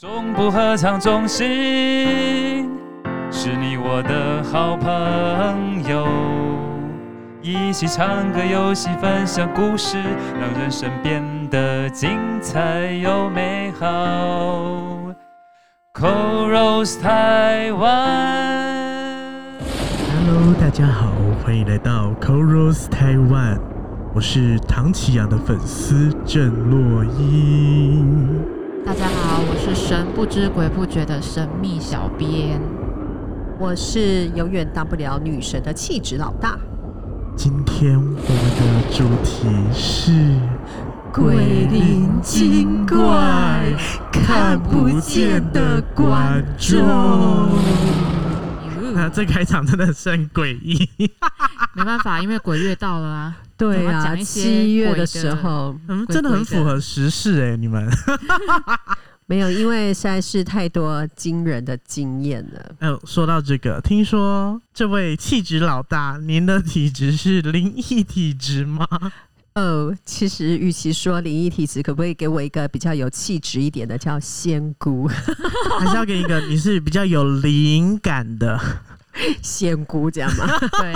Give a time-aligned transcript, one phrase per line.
[0.00, 2.70] 中部合唱中心
[3.32, 6.06] 是你我的好朋友，
[7.42, 10.00] 一起唱歌游戏，分享故事，
[10.40, 13.86] 让人生变得精彩又美好。
[15.94, 19.52] c o Rose 台湾
[20.14, 21.10] ，Hello，大家好，
[21.44, 23.58] 欢迎来到 c o Rose 台湾，
[24.14, 28.57] 我是唐启阳的粉丝郑洛英。
[28.88, 32.58] 大家好，我是神不知鬼不觉的神秘小编，
[33.58, 36.58] 我是永远当不了女神的气质老大。
[37.36, 40.10] 今天我们的主题是
[41.12, 41.34] 鬼
[41.70, 43.60] 灵精怪，
[44.10, 46.80] 看不见的观众。
[48.94, 50.88] 那这开场真的是很诡异，
[51.74, 53.36] 没办法，因为鬼月到了啊。
[53.56, 57.88] 对啊，七月的时候，嗯，真的很符合时事哎，你们
[59.26, 62.74] 没有，因为实在是太多惊人的经验了。
[62.78, 68.86] 哎，说到这个，听说这位气质老大，您的体质是灵异体质吗？
[69.58, 75.08] 呃，其实与其说灵异体质，可不可以给我一个比较有气质一点的，叫仙姑？
[75.80, 78.56] 还是要给一个你是比较有灵感的
[79.42, 80.46] 仙姑，这样吗？
[80.78, 80.94] 对，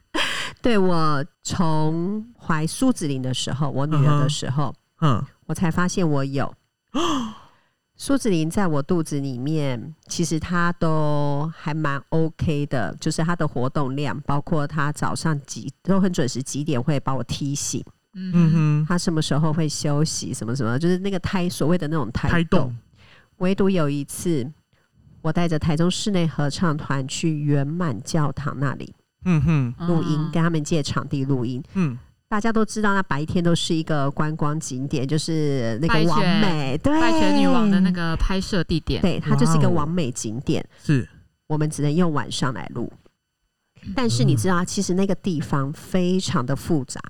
[0.62, 6.50] 对我从怀苏子林的时候，我女儿的时候，嗯，我才发现我有
[7.94, 17.84] 苏子林在我肚子里面，其实她都还蛮 OK 的，就是她的活动量，包括她早上几都很准时几点会把我踢醒。
[18.34, 20.34] 嗯哼，他什么时候会休息？
[20.34, 20.78] 什么什么？
[20.78, 22.74] 就是那个胎，所谓的那种胎动。
[23.38, 24.44] 唯独有一次，
[25.22, 28.92] 我带着台中室内合唱团去圆满教堂那里，
[29.24, 31.62] 嗯哼，录音，跟他们借场地录音。
[31.74, 31.96] 嗯，
[32.28, 39.00] 大家都知道，那白天都是一个观光景点，就是那个王美，对，拜泉女王的那个拍摄地点。
[39.00, 40.66] 对，它就是一个王美景点。
[40.82, 41.08] 是，
[41.46, 42.92] 我们只能用晚上来录。
[43.94, 47.00] 但是你知道，其实那个地方非常的复杂。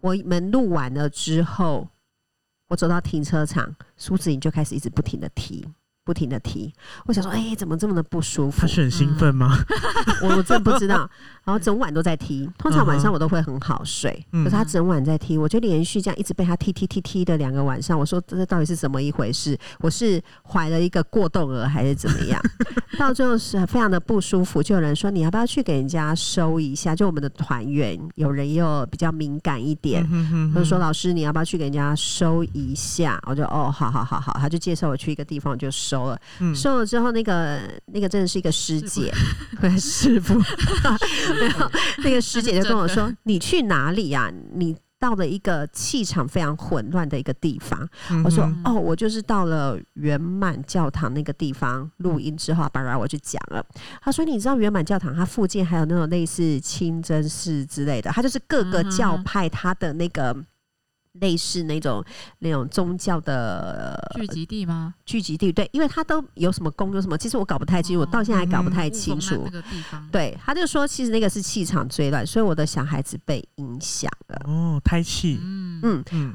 [0.00, 1.88] 我们录完了之后，
[2.68, 5.66] 我走到停车场，苏子颖就开始一直不停的踢。
[6.02, 6.72] 不停的踢，
[7.04, 8.62] 我想说，哎，怎么这么的不舒服？
[8.62, 9.54] 他是很兴奋吗？
[10.22, 11.08] 我我真不知道。
[11.50, 17.96] 然后整晚都在踢，通常晚上我都会很好睡，可是他整晚在踢，我就连续这样一直被他踢踢踢踢的两个晚上。
[17.96, 19.58] 我说这到底是怎么一回事？
[19.80, 22.40] 我是怀了一个过动儿还是怎么样？
[22.98, 26.96] 到最后是非常的不舒服，就有人说你要不要去给人家收一下？
[26.96, 30.02] 就我们的团员有人又比较敏感一点，
[30.54, 33.22] 他就说老师你要不要去给人家收一下？
[33.26, 35.90] 我就哦，好好好好，他就介绍我去一个地方，我就收。
[35.90, 36.20] 收了，
[36.54, 39.12] 收了之后，那个那个真的是一个师姐，
[39.76, 40.40] 师傅，
[41.40, 41.70] 没 有
[42.04, 44.32] 那个师姐就跟我说： “你去哪里呀？
[44.54, 47.88] 你到了一个气场非常混乱的一个地方。”
[48.24, 53.64] 我说：“哦，我就是到了圆满教堂那个地方录音之后，巴拉我就讲了。”
[54.02, 60.36] 他说：“你知道圆满教堂它附近还有那种类似清真寺之类的，它就是各个教派它的那个。”
[61.14, 62.04] 类似那种
[62.38, 64.94] 那种宗教的聚集地吗？
[65.04, 69.42] 聚集地对，因为他都有什么宫有什么，其实我搞不太清楚，我到现在还搞不太清楚。
[69.44, 74.42] 那个地方，对，他就说其实那个是气场最乱，所以我的小孩子被影响了。
[74.44, 76.34] 哦，胎气，嗯嗯嗯，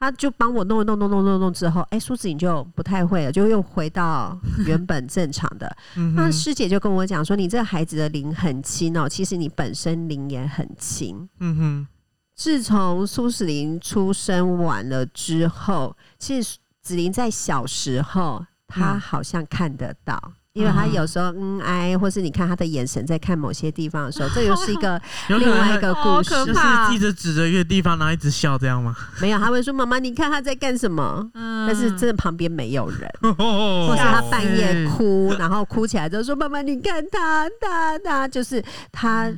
[0.00, 5.76] 他就帮我弄弄弄弄弄弄之后，哎，苏子颖就不太会了，就又回到原本正常的。
[6.16, 11.28] 那师姐就跟我讲说，你这个孩子的灵很轻哦，其实你本身灵也很轻。
[11.40, 11.86] 嗯哼。
[12.34, 20.20] 自从苏子林出生完了之后，其实子林在小时候，他好像看得到，
[20.52, 26.60] 因为他有时候嗯哎，或是你看他的眼神在看某些地方的时候，这又是一个 另外一个故事，就是
[26.92, 28.94] 一直指着一个地方，然后一直笑这样吗？
[29.22, 31.30] 没有，他会说妈妈，你看他在干什么？
[31.34, 39.32] 嗯但是真的旁边没有人， 或是他半夜哭，然后哭起来之后说妈妈，你看他他他，就是他。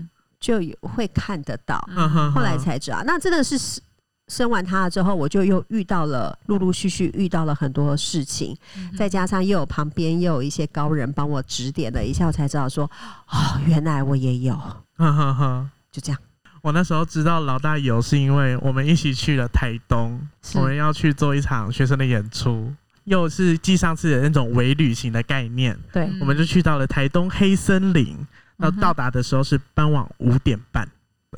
[0.47, 1.77] 就会看得到，
[2.33, 3.03] 后来才知道。
[3.05, 3.59] 那真的是
[4.29, 8.57] 生完他了之后，我就又遇到了，陆陆续续遇到了很多事情，
[8.97, 12.84] 再加上又有旁边又有一些高人帮我指点了一下，我才知道说，
[13.28, 14.57] 哦，原来我也有。
[15.91, 16.21] 就这样，
[16.63, 20.21] 我那时候知道老大有，是因为我们一起去了台东，
[20.54, 22.72] 我们要去做一场学生的演出，
[23.03, 25.77] 又是继上次的那种微旅行的概念。
[25.93, 28.16] 对，我们就去到了台东黑森林。
[28.59, 30.89] 到到达的时候是傍晚五点半，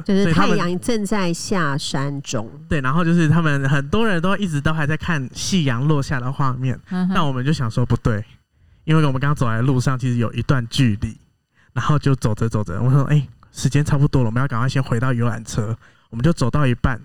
[0.04, 2.48] 就是太阳正在下山中。
[2.68, 6.78] 对，然后就是他们很多人都一直都还在看夕阳落下的画面。
[7.14, 8.24] 那我们就想说不对，
[8.84, 11.16] 因为我们刚刚走在路上其实有一段距离，
[11.72, 15.76] 然后就走着走着，我说：“哎，时间差不多了，我们要赶快先回到游览车。”
[16.10, 16.98] 我们就走到一半，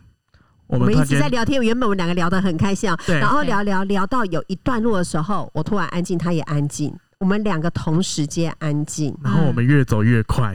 [0.66, 3.20] 我我们一直在聊天，原本我们两个聊得很开心啊，对。
[3.20, 10.54] 然后聊聊聊到有一段路的时候，我突然安静，他也安静，我们两个同时间安静，然后我们越走越快，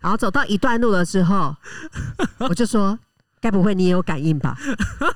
[0.00, 1.54] 然后走到一段路了之后，
[2.50, 2.98] 我就说
[3.40, 4.58] ：“该不会你也有感应吧？”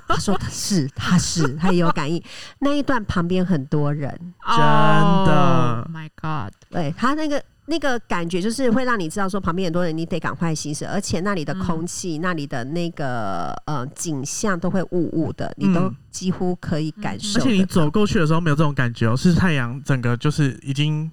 [0.06, 2.22] 他说：“他是，他是，他也有感应。”
[2.60, 4.08] 那一段旁边很多人，
[4.46, 6.52] 真的 Oh my God！
[6.70, 17.40] 对他那个那个感觉，就是会让你知道说旁边很多人，你得赶快行驶，而且那里的空气、那里的那个呃景象都会雾雾的，你都嗯几乎可以感受。
[17.40, 21.10] 而且你走过去的时候没有这种感觉哦，是太阳整个就是已经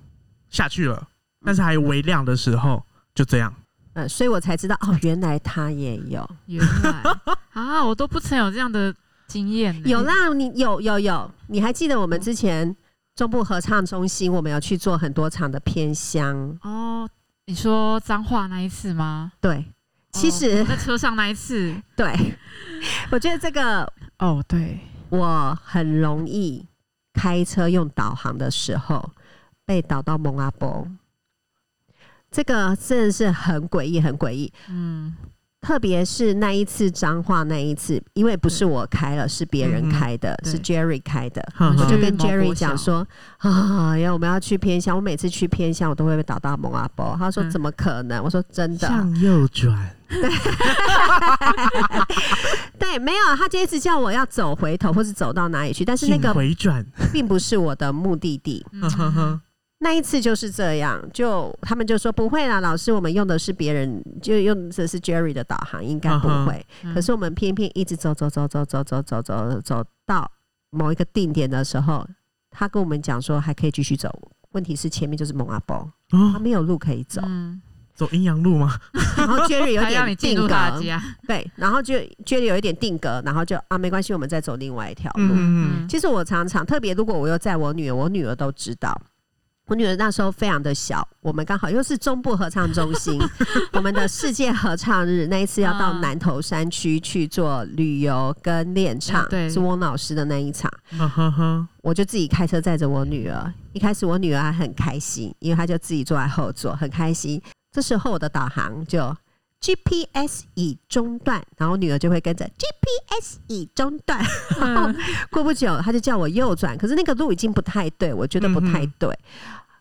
[0.49, 1.07] 下去了，
[1.43, 2.83] 但是还微亮的时候
[3.15, 3.53] 就这样。
[3.95, 7.03] 嗯，所以我才知道哦，原来他也有原来
[7.53, 8.93] 啊，我都不曾有这样的
[9.27, 9.89] 经验呢。
[9.89, 12.75] 有啦，你有有有，你还记得我们之前
[13.15, 17.09] 中部合唱中心，我们有去做很多场的偏乡，哦。
[17.45, 19.33] 你说脏话那一次吗？
[19.41, 19.65] 对。
[20.13, 21.75] 其哦实我，在车上那一次。
[21.97, 22.13] 对，
[23.11, 23.83] 我觉得这个
[24.19, 24.79] 哦，对，
[25.09, 26.65] 我很容易
[27.13, 29.11] 开车用导航的时候
[29.65, 30.87] 被导到蒙阿波，
[32.31, 34.53] 这个真的是很诡异，很诡异。
[34.69, 35.15] 嗯，
[35.63, 41.41] 特别是那一次彰化那一次，因为不是我开了，是别人开的，对是 Jerry 开的。
[41.57, 43.07] 我就跟 Jerry 讲说
[43.37, 44.95] 啊，要我们要去偏乡。
[44.95, 47.15] 我每次去偏乡，我都会被打到蒙阿波。
[47.17, 48.21] 他说嗯怎么可能？
[48.21, 48.87] 我说真的。
[48.89, 49.89] 向右转，
[52.77, 53.35] 对，没有。
[53.37, 58.65] 他这一次叫我要走回头，或是走到哪里去，但是那请个回转，并不是我的目的地。
[59.83, 66.65] 那一次就是这样，就他们就说不会啦，老师，我们用的是别人，就用的是 Jerry 的导航，应该不会。
[66.83, 70.31] 嗯可是我们偏偏一直走走走走走走走走走到
[70.69, 72.07] 某一个定点的时候，
[72.49, 74.09] 他跟我们讲说还可以继续走。
[74.53, 77.21] 问题是前面就是蒙阿波，他哦，没有路可以走。
[77.25, 77.61] 嗯，
[77.93, 78.79] 走阴阳路吗？
[79.17, 80.79] 然后 Jerry 有点定格，
[81.27, 85.33] 对，然后就 Jerry 有一点定格，然后就啊没关系，我们再走另外一条路。
[85.33, 88.95] 嗯嗯其实我常常，特别如果我又在我女儿，我女儿都知道。
[89.67, 93.17] 我女儿那时候非常的小，我们刚好又是中部合唱中心，
[93.71, 100.69] 我们的世界合唱日那一次要到嗯南投山区去做旅游跟练唱，嗯对是翁老师的那一场，
[101.81, 103.53] 我就自己开车载着我女儿。
[103.71, 107.41] 一开始我女儿还很开心，因为她就自己坐在后座，很开心。
[107.71, 109.15] 这时候我的导航就
[109.63, 114.21] GPS 已中断，然后我女儿就会跟着 GPS 已中断。
[114.59, 114.93] 嗯。
[115.31, 119.17] 过不久，他就叫我右转，可是那个路已经不太对，我觉得不太对，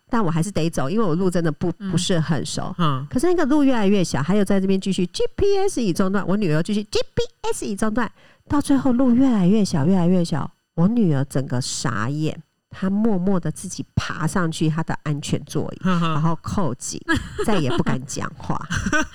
[0.09, 1.91] 但我还是得走，因为我路真的不嗯。
[1.91, 2.73] 不是很熟。
[2.77, 8.09] 嗯，可是那个路越来越小，还有在这边继续 GPS 已中断，我女儿继续 GPS 已中断，
[8.47, 12.41] 到最后路越来越小，越来越小，我女儿整个傻眼，
[12.73, 16.99] 她默默的自己爬上去他的安全座椅，然后扣紧，
[17.45, 18.59] 再也不敢讲话，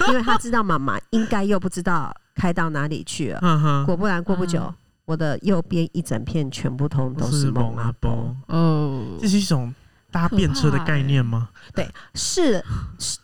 [0.08, 3.84] 因为他知道妈妈应该又不知道开到哪里去了。
[3.84, 4.74] 果不然，过不久，嗯。
[5.08, 8.36] 我的右边一整片全部通都是蒙阿波。
[8.48, 9.16] 哦。
[9.18, 9.74] 这，是一种
[10.10, 11.48] 搭便车的概念吗？
[11.74, 12.62] 对是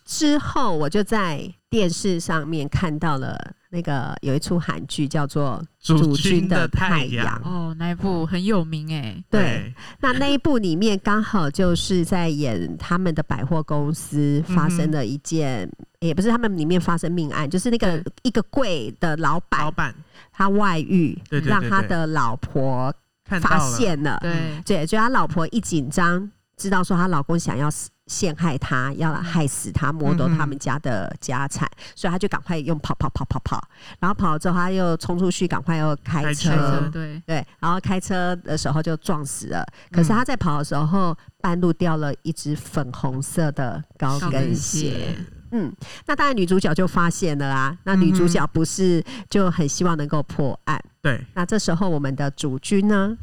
[0.03, 3.37] 之后，我就在电视上面看到了
[3.69, 9.21] 那个有一出韩剧叫做主君的太太阳阳，哦，那一部很有名哎。
[9.29, 15.69] 对，那那一部里面刚好就是在演他们的百货公司发生了一件，
[15.99, 19.71] 也不是他们里面发生命案，就是那个一个柜的老老板。
[19.73, 19.95] 板
[20.31, 22.93] 他外遇，让他的老婆
[23.25, 24.33] 发现了，对，
[24.65, 27.69] 对，就他老婆一紧张，知道说她老公想要
[28.07, 33.67] 陷害她，要害死她，剥夺他们家的家产，所以她就赶快用跑跑跑跑跑，
[33.99, 36.89] 然后跑了之后，她又冲出去，赶快又开开车。
[36.91, 39.65] 对，对，然后开车的时候就撞死了。
[39.91, 45.17] 可是嗯她在跑的时候，半路掉了一只粉红色的高高跟跟鞋鞋。
[45.51, 45.73] 嗯，
[46.05, 47.77] 那当然女主角就发现了啊。
[47.83, 50.79] 那女主角不是就很希望能够破案。
[51.01, 53.15] 对，那这时候我们的主君呢，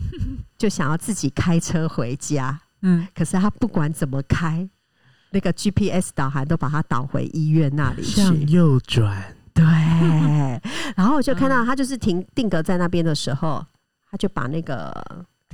[0.56, 2.58] 就想要自己开车回家。
[2.82, 4.68] 嗯，可是他不管怎么开，
[5.30, 8.48] 那个 GPS 导航都把他导回医院那里向。
[8.48, 9.64] 右转，对，
[10.96, 11.66] 然后我就看到嗯。
[11.66, 13.64] 他就是停定格在那边的时候，
[14.10, 14.92] 他就把那个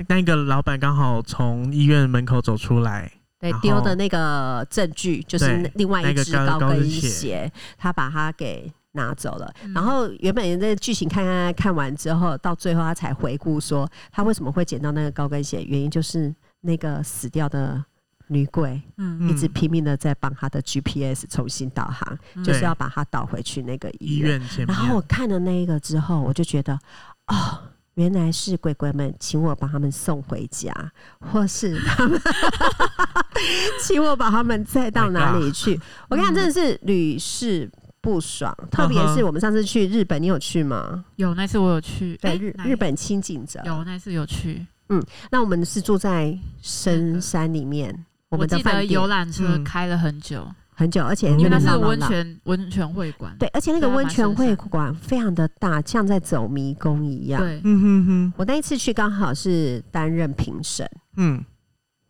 [0.09, 9.53] 那个老板刚好从医院门口走出来，对丢的那个证据，就是另外一只高跟鞋鞋，他把它给拿走了。
[9.65, 9.73] 嗯。
[9.75, 17.85] 然后原本那剧情看看看完之后，到最后他才回顾说，他为什么会捡到那个高跟鞋，原因就是那个死掉的
[18.29, 18.81] 女鬼。
[18.97, 24.41] 嗯一直拼命的在帮他的 GPS 重新导航，嗯就是要把他导回去那个医医院。
[24.67, 26.79] 然后我看了那一个之后，我就觉得，
[27.27, 27.61] 哦，
[27.95, 30.73] 原来是鬼鬼们请我把他们送回家，
[31.21, 32.21] 或是他们
[33.83, 35.79] 请我把他们载到哪里去。
[36.09, 41.05] 我看真的是屡试不爽，特别是我们上次去日本，你有去吗？
[41.17, 43.61] 有那次我有去，对，哎哪一日日本清景泽。
[43.65, 44.67] 有那次有去，
[45.31, 47.93] 那我们是住在深山里面，
[48.31, 48.91] 我我们的记得饭店。
[48.91, 49.65] 游览车嗯。
[49.65, 55.49] 开了很久，很久，而且因为那是温泉温泉会馆，对，而且那个温泉会山馆非常的。
[55.59, 57.41] 大，像在走迷宫一样。
[57.41, 61.45] 对，嗯哼哼，我那一次去刚好是担任评审，嗯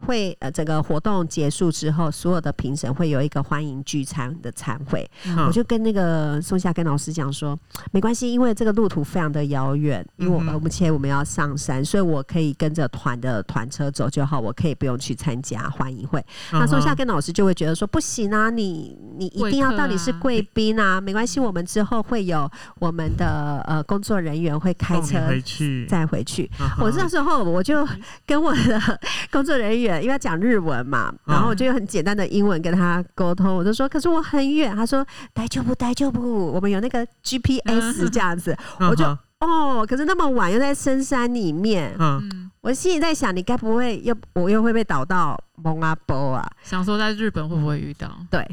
[0.06, 5.08] 会呃整个活动结束之后，所有的评审会有一个欢迎聚餐的餐会。
[5.26, 7.58] 嗯我就跟那个松下跟老师讲说，
[7.90, 16.24] 没关系，因为这个路途非常的遥远，因为我嗯哼呃目前我们要上山，所以我可以跟着团的团车走就好，我可以不用去参加欢迎会。
[16.52, 26.50] 那松下跟老师就会觉得说，不行啊，你你一定要到底是啊贵宾啊，没关系，我们之后会有我们的呃工作人员会开车回去，再回去。
[26.60, 27.86] 嗯我那时候我就
[28.26, 29.00] 跟我的
[29.30, 34.74] 工作人员，因为要讲日文嘛，嗯然后我就用很简单的英文跟他沟通，我就说，可是我很远。
[34.74, 38.56] 他说，待就不待就不，我们有那个 GPS 这样子。
[38.80, 39.04] 我就
[39.40, 46.46] 哦，可是那么晚又在深山里面，嗯嗯，我心里在想，你该不会又我又会被导到蒙阿波啊？
[46.62, 48.46] 想说在日本会不会遇到对，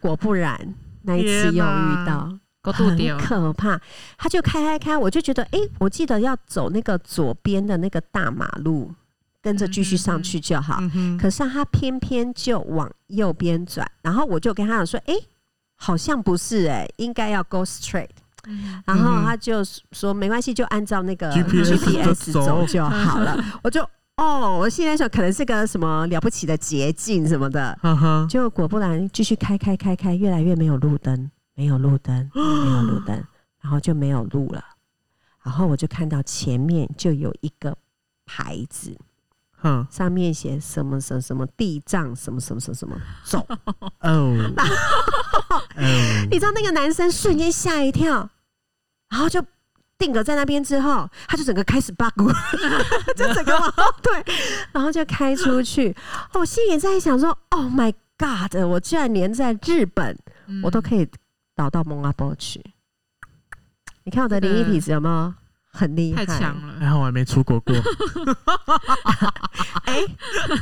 [0.00, 0.58] 果不然
[1.02, 2.28] 那一次又遇到。
[2.64, 3.18] 高度很点？
[3.18, 3.76] 可怕，
[4.16, 8.88] 他就开开开，我就觉得，哎、我记得要走那个左边的那个大马路，
[9.42, 10.80] 跟着继续上去就好。
[11.20, 15.14] 可是他偏偏就往右边转，然后我就跟他讲说，哎、
[15.74, 18.08] 好像不是哎、应该要 go straight。
[18.44, 23.38] 嗯然后他就说没关系，就按照那个 GPS 走走就好了。
[23.62, 23.80] 我就
[24.16, 33.24] 哦，我现在想可能是个什么了不起的捷径什么的，嗯哼，结果果不然，继续开开开开，越来越没有路灯，没有路灯， 没有路灯，
[33.60, 34.62] 然后就没有路了。
[35.44, 37.76] 然后我就看到前面就有一个
[38.26, 38.96] 牌子，
[39.62, 43.46] 哼，上面写什么什么什么地藏什么什么什么什么走。
[44.02, 44.36] 哦，
[45.50, 45.62] 哦，
[46.30, 48.28] 你知道那个男生瞬间吓一跳，
[49.08, 49.42] 然后就
[49.98, 52.10] 定格在那边之后，他就整个开始 bug，
[53.16, 54.34] 就整个往后退，
[54.72, 55.94] 然后就开出去。
[56.32, 58.54] 哦我心里在想说：“Oh my God！
[58.64, 61.08] 我居然连在日本嗯我都可以
[61.54, 62.60] 导到蒙阿波去。
[64.04, 65.32] 你看我的灵异体质有没有
[65.72, 66.24] 很厉害？
[66.24, 67.74] 太强了，还好我还没出国过，
[69.84, 70.00] 哎、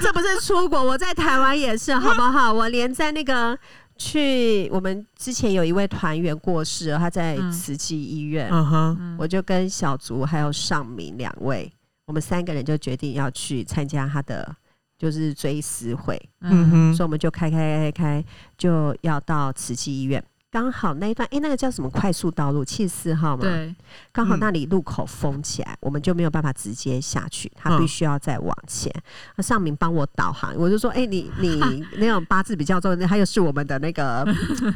[0.01, 2.53] 这不是出国，我在台湾也是，好不好？
[2.53, 3.57] 我连在那个
[3.97, 7.51] 去我们之前有一位团员过世了，他在嗯。
[7.53, 11.71] 慈济医院，嗯哼，嗯我就跟小竹还有尚明两位，
[12.07, 14.55] 我们三个人就决定要去参加他的
[14.97, 18.25] 就是追思会，嗯哼，所以我们就开开开开
[18.57, 20.23] 就要到慈济医院。
[20.53, 23.73] 刚好那一段，哎、那个叫什么快速道路，七十四号嘛，对，
[24.11, 28.93] 刚好嗯那里路口封起来，我们就没有办法直接下去，他嗯必须要再往前。
[29.37, 34.27] 那上明帮我导航，我就说：“哎、你你 那种八字比较重，他又是我们的那个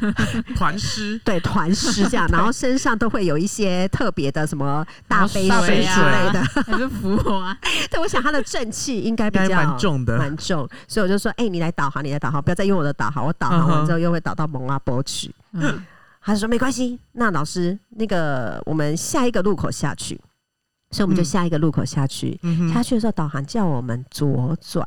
[0.55, 6.41] 团师， 对团师这样，然后身上都会有一些特别的什么大杯水之类的。
[6.65, 7.57] 还是扶我啊？
[7.91, 15.29] 对，我想他的正气应该比较蛮重的，蛮重，所以我就说：哎、你来导航，你来导航，不要再用我的导航，我导航完之后又会导到蒙阿波去。
[15.55, 15.85] 嗯
[16.21, 20.19] 他说没关系，那老师，那个我们下一个路口下去，
[20.89, 22.39] 所以我们就嗯下一个路口下去。
[22.41, 24.83] 嗯，下去的时候，导航叫我们左转。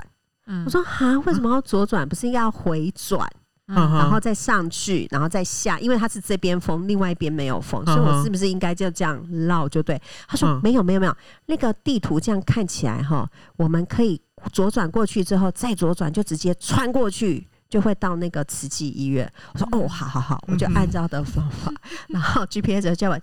[0.47, 2.09] 嗯我说哈，为什么要左转？
[2.09, 3.25] 不是应该要回转，
[3.69, 5.79] 嗯然后再上去，然后再下？
[5.79, 10.01] 因为它是这边封，另外一边没有风，所以我是不是应该就这样绕就对？
[10.27, 14.21] 他说嗯没有没有没有，那个地图这样看起来哈，我们可以
[14.53, 17.48] 左转过去之后再左转，就直接穿过去。
[17.69, 19.31] 就会到那个慈济医院。
[19.53, 21.73] 我说哦，好好好，我就按照的方法，
[22.09, 23.21] 然后 GPS 就叫我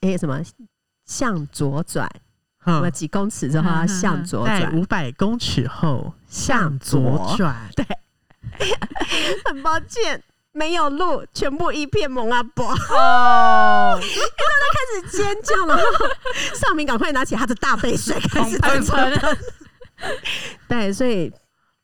[0.00, 0.40] 诶、什么
[1.04, 2.10] 向左转，
[2.64, 7.70] 什么嗯，几公尺之后要向左在转，五百公尺后向向左转。
[7.76, 7.86] 对，
[9.46, 15.78] 很抱歉，没有路，全部一片蒙阿波，哦，开始尖叫了。
[16.54, 19.18] 尚明赶快拿起他的大杯水，开始喷喷。
[19.18, 19.38] 喷，
[20.68, 21.32] 对，所以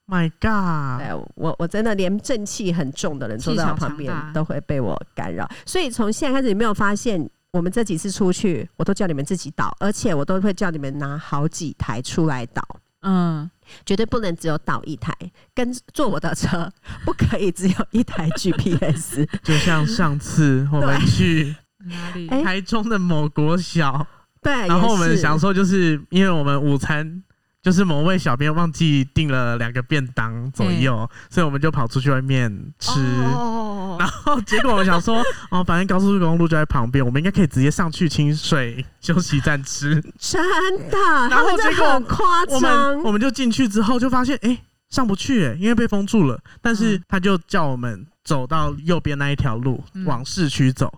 [0.07, 5.49] My God，哎，我我真的连正气很重的人坐在我旁边都会被我干扰。
[5.65, 7.29] 所以从现在开始，你没有发现？
[7.53, 12.61] 我们这几次出去，我都叫你们自己倒，而且我都会叫你们拿好几台出来倒，
[13.03, 13.49] 嗯，
[13.87, 15.15] 绝对不能只有倒一台。
[15.55, 16.69] 跟坐我的车，
[17.05, 19.25] 不可以只有一台 GPS。
[19.45, 21.55] 就像上次我们去
[21.87, 22.27] 哪里？
[22.29, 24.05] 哎台中的某国小，
[24.43, 27.23] 对，然后我们想说，就是因为我们午餐
[27.65, 33.01] 就是某位小编忘记订了两个便当左右，所以我们就跑出去外面吃。
[33.35, 40.03] 哦然后结果我们想说， 哦，反正高速公路就在旁边，我们应该可以直接上去清水休息站吃。
[40.19, 40.43] 真
[40.91, 40.99] 的，
[41.31, 43.13] 然后结果夸我们张我。
[43.13, 44.59] 们就进去之后就发现，哎、
[44.91, 46.39] 上不去、欸，因为被封住了。
[46.61, 50.93] 但是他就叫我们走到右边那一条路，嗯往市区走。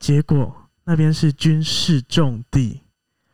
[0.00, 0.52] 结果
[0.84, 2.82] 那边是军事重地，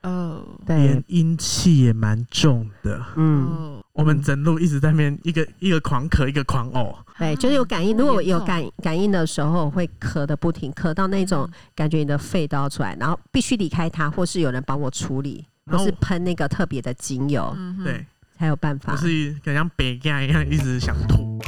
[0.07, 3.05] 哦，连对，阴气也蛮重的。
[3.17, 6.95] 嗯，哦，我们整路一直在那边一个一个狂咳，一个狂呕。
[7.19, 7.97] 对，就是有感应。
[7.97, 18.07] 如果有感感应的时候，会咳的不停，咳到那种感觉你的肺都要出来，然后必须离开它，或是有人帮我处理，然后或是喷那个特别的精油，嗯哼，对，
[18.39, 18.99] 才有办法就。
[18.99, 21.41] 是很像北干一样，一直想吐。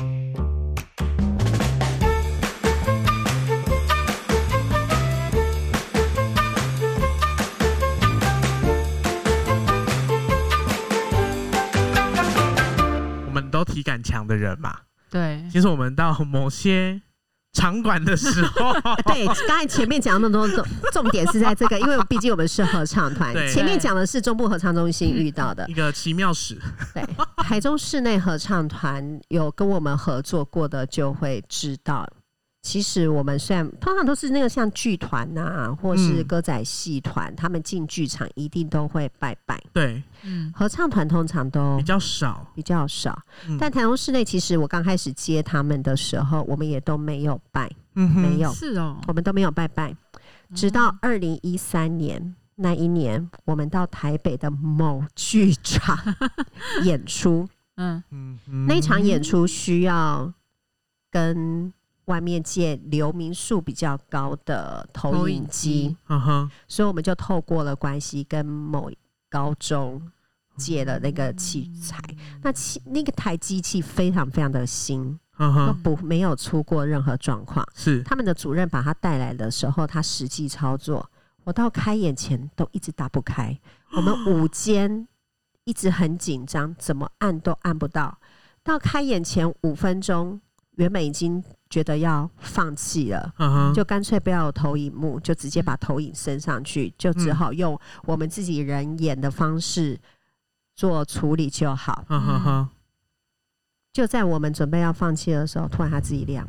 [13.59, 14.77] 都体感强的人嘛，
[15.11, 17.01] 对，其实我们到某些
[17.53, 18.73] 场馆的时候，
[19.07, 25.67] 对，刚才前面讲那么多重重点是在这个，因为毕竟我们是合唱团对，前面讲的是中部合唱中心遇到的。
[25.69, 26.57] 一，个奇妙史，
[26.95, 27.03] 对，
[27.43, 32.09] 台中室内合唱团有跟我们合作过的就会知道。
[32.61, 36.25] 其实我们虽然通常都是那个像剧团呐，或是嗯。
[36.27, 39.59] 歌仔戏团，他们进剧场一定都会拜拜。
[39.73, 43.57] 对，嗯，合唱团通常都比较少，比较少，嗯。
[43.59, 49.97] 但台中室内其实我刚开始接他们的时候，我们也都没有拜，嗯没有，是哦，我们都没有拜拜，
[50.55, 55.97] 直到二零一三年那一年，我们到台北的某剧场
[56.85, 60.31] 演出，嗯，嗯那一场演出需要
[61.11, 61.73] 跟
[62.09, 68.91] 外面借流明数比较高的投投影影机机，嗯哼，所以我们就透过了关系跟某
[69.31, 70.03] 高中
[70.57, 71.99] 借了那个器材。
[72.43, 75.19] 那器那个台机器非常非常的新，
[75.83, 77.65] 不没有出过任何状况。
[77.75, 81.09] 是，他们的主任把他带来的时候，他实际操作，
[81.45, 83.57] 我到开眼前都一直打不开。
[83.97, 85.07] 我们午间
[85.65, 88.19] 一直很紧张，怎么按都按不到。
[88.65, 90.41] 到开眼前五分钟，
[90.79, 93.33] 原本已经觉得要放弃了。
[93.75, 99.99] 就干脆不要有投影幕，就直接把投影升上去，就只好用我们自己人演的方式
[100.75, 102.05] 做处理就好。
[103.93, 106.47] 就在我们准备要放弃的时候，突然它自己亮，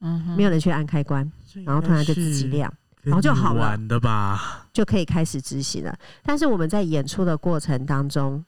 [0.00, 1.30] 嗯哼，没有人去按开关，
[1.64, 2.72] 然后突然就自己亮。
[3.02, 4.68] 然后就好了玩的吧？
[4.74, 5.98] 就可以开始执行了。
[6.22, 8.44] 但是我们在演出的过程当中，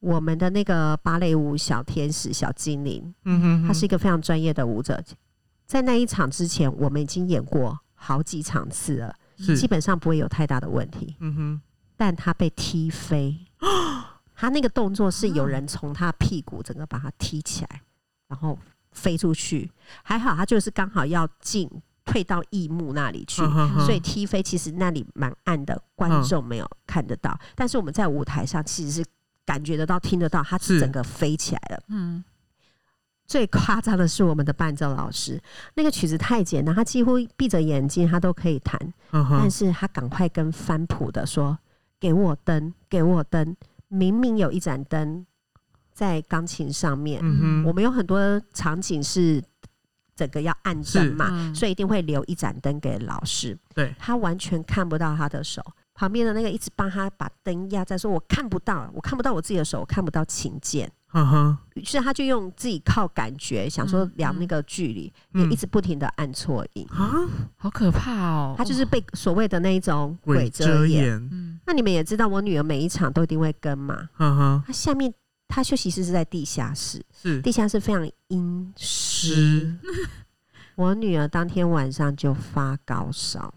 [0.00, 5.02] 我们的那个芭蕾舞小天使、小精灵，嗯哼哼，他是一个非常专业的舞者。
[5.66, 11.14] 在那一场之前，我们已经演过好几场次了，基，本上不会有太大的问题。
[11.20, 11.60] 嗯哼，
[11.96, 13.38] 但他被踢飞，
[14.34, 17.82] 他那个动作是有人从他屁股整个把他踢起来，
[18.26, 18.58] 然后
[18.92, 19.70] 飞出去。
[20.02, 21.70] 还好他就是刚好要进
[22.04, 23.42] 退到翼幕那里去，
[23.84, 29.04] 所以踢飞其实那里蛮暗的，观众没有看得到，但是我们在舞台上其实是
[29.50, 31.82] 感觉得到、听得到，他是整个飞起来了。
[31.88, 32.22] 嗯，
[33.26, 35.42] 最夸张的是我们的伴奏老师，
[35.74, 38.78] 那个曲子太简单，他几乎闭着眼睛他都可以弹，
[39.10, 41.58] 嗯哼但，是他赶快跟翻谱的说
[41.98, 43.56] ：“给我灯，给我灯！
[43.88, 45.26] 明明有一盏灯
[45.92, 49.42] 在钢琴上面，嗯哼，我们有很多场景是
[50.14, 53.58] 整个要暗灯嘛，嗯所以一定会留一盏灯给老师。
[53.74, 55.60] 对，他完全看不到他的手，
[56.00, 60.90] 旁边的那个一直帮他把灯压在，说我看不到，我看不到我自己的手，我看不到琴键。
[61.12, 65.42] 嗯哼，于是他就用自己靠感觉，想说嗯量那个距离，嗯。
[65.42, 66.86] 也一直不停的按错音。
[66.88, 70.86] 啊，好可怕哦，他就是被所谓的那一种鬼鬼遮。
[70.86, 74.08] 眼，嗯，那你们也知道，我女儿每一场都一定会跟嘛。
[74.16, 75.12] 嗯哼，她下面，
[75.48, 77.42] 她休息室是在地下室，是。
[77.42, 79.76] 地下室非常阴湿。
[80.76, 83.52] 我女儿当天晚上就发高烧，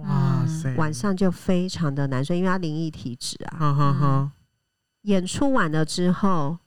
[0.00, 3.56] 哇塞，晚上就非常的难睡，因为他灵异体质啊。
[3.58, 4.32] 哈哈哈，
[5.02, 6.58] 演出完了之后，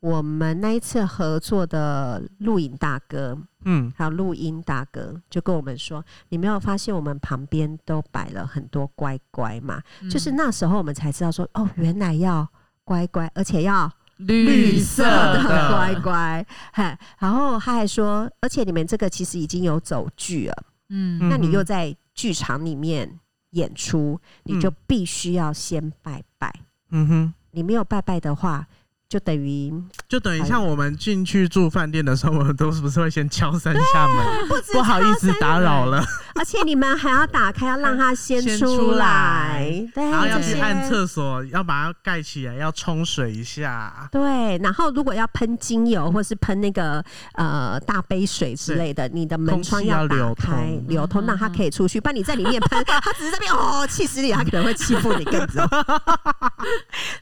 [0.00, 10.08] 我们那一次合作的录影大哥嗯，还有录音大哥就跟我们说：“你没有发现我们旁边都摆了很多乖乖吗？”嗯。
[10.08, 12.48] 就是那时候我们才知道说：“哦，原来要
[12.82, 15.68] 乖乖，而且要绿色的。
[15.68, 21.18] 乖乖。”嘿，然后他还说：“而且你们这个其实已经有走剧了，嗯。
[21.20, 23.18] 嗯那你又在剧场里面
[23.52, 26.52] 演出，你就必须要先拜拜。
[26.90, 27.34] 嗯哼。
[27.52, 28.66] 你没有拜拜的话，
[29.08, 29.72] 就等于
[30.06, 34.48] 就等于像我们进去住饭店的时候，我们都是不是会先敲三下门？
[34.74, 36.04] 不好意思打扰了。
[36.34, 44.08] 而且你们还要打开，要让它先先出出来来，对，然后要去按厕所，要把它盖起来，要冲水一下。
[44.10, 52.00] 对，然后如果要喷精油或是喷那个呃大杯水之类的，你的门窗要打流开通流通，让它可以出去。
[52.00, 55.62] 不然你在里面喷，它只是在那边哦气死你，它可能会欺负你更走。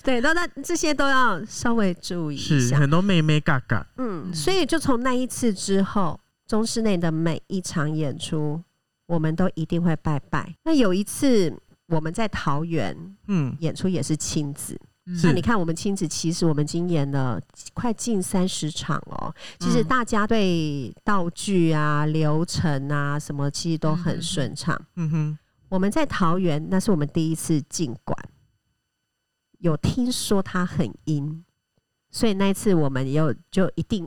[0.02, 2.78] 对，那那这些都要稍微注意一是下。
[2.78, 8.62] 很多妹妹嘎嘎，嗯，所以就从那一次之后，中室内的每一场演出，
[9.08, 10.54] 我们都一定会拜拜。
[10.64, 11.52] 那有一次
[11.86, 12.94] 我们在桃园
[13.26, 17.40] 嗯，演出也是亲子，是那你看，我们亲子其实我们今演了
[17.72, 19.34] 快近三十场哦。
[19.58, 24.78] 其实嗯大家对道具啊、流程啊什么，其实都很顺畅。
[24.96, 25.38] 嗯哼，
[25.70, 28.14] 我们在桃园，那是我们第一次进馆，
[29.60, 31.42] 有听说它很阴，
[32.10, 34.06] 所以那一次我们有就一定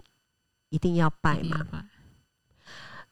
[0.70, 1.66] 一定要拜嘛。
[1.72, 1.86] 拜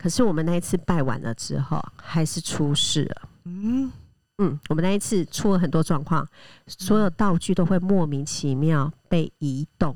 [0.02, 3.30] 可是我们那一次拜完了之后，还是出事了。
[3.44, 3.92] 嗯，
[4.38, 6.26] 嗯，我们那一次出了很多状况，
[6.66, 9.94] 所有道具都会莫名其妙被移动。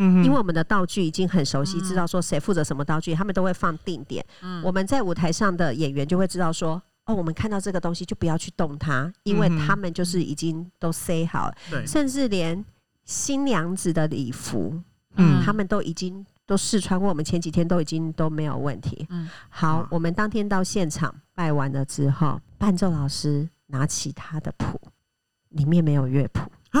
[0.00, 4.24] 嗯，因为我们的道具已经很熟悉，嗯知道说谁负责什么道具，他们都会放定点。
[4.42, 4.62] 嗯。
[4.62, 12.62] 我们在舞台上的演员就会知道说，哦，我们看到这个东西就不要去动它，因为他们就是已经都塞好了，对，甚至连
[13.06, 14.80] 新娘子的礼服，
[15.16, 15.42] 嗯。
[15.42, 19.06] 他们都已经都试穿过，我们前几天都已经都没有问题。
[19.10, 24.80] 嗯好，我们当天到现场拜完了之后，伴奏老师拿起他的谱，
[25.50, 26.40] 里面没有乐谱。
[26.70, 26.80] 啊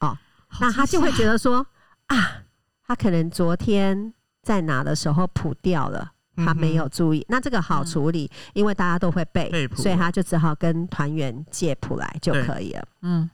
[0.00, 0.18] 哦，
[0.60, 1.66] 那他就会觉得说
[2.08, 2.42] 啊，
[2.86, 6.12] 他可能昨天在拿的时候谱掉了。
[6.36, 12.88] 他没有注意，那这个好处理，因为大家都会背，背所以他就只好跟团员借谱来就可以了。
[13.02, 13.28] 嗯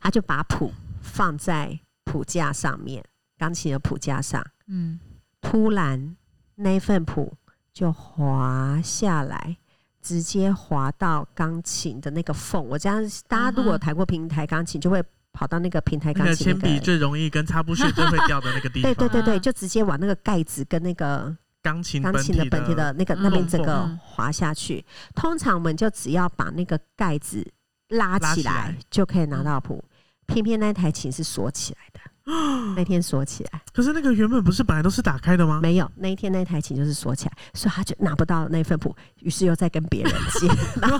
[0.00, 3.04] 他就把谱放在谱架上面，
[3.36, 4.42] 钢琴的谱架上。
[4.68, 5.00] 嗯
[5.40, 6.16] 突然
[6.56, 7.32] 那份谱
[7.72, 9.56] 就滑下来，
[10.02, 12.64] 直接滑到钢琴的那个缝。
[12.66, 15.02] 我这样，大家如果有弹过平台钢琴，就会
[15.32, 16.60] 跑到那个平台钢琴那个。
[16.60, 24.84] 铅笔最容易跟擦布屑最会掉的那个地方，对对对对，啊就直接往那个盖子跟那个钢琴钢琴的本体的那个嗯那边整个嗯滑下去。
[25.14, 27.46] 通常我们就只要把那个盖子
[27.90, 29.82] 拉拉起来就可以拿到谱，
[30.26, 32.00] 偏偏那台琴是锁起来的。
[32.76, 33.60] 那天锁起来。
[33.72, 35.60] 可是那个原本不是本来都是打开的吗？
[35.62, 40.46] 没有，那一天那台琴就是锁起来，所以他就拿不到那份谱，于是又再跟别人借。
[40.80, 40.98] 然后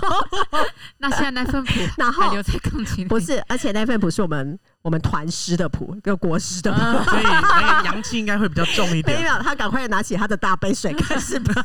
[0.97, 6.79] 那现在那份谱 然后还留在钢琴，不是，而且那份谱是我们我们团师的谱，跟国师的谱。
[6.79, 9.21] 嗯所以那个阳气应该会比较重一没点。
[9.23, 11.55] 有，他赶快拿起他的大杯水开始喷，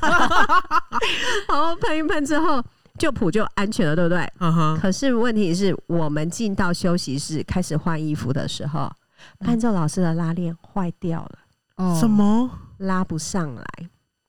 [1.49, 2.63] 然后喷一喷之后，
[2.99, 4.29] 就谱就安全了，对不对？
[4.41, 8.91] 嗯哼，可是问题是我们进到休息室开始换衣服的时候，
[9.39, 11.39] 伴奏老师的拉链坏掉了，
[11.77, 12.51] 哦什么？
[12.79, 13.65] 拉不上来。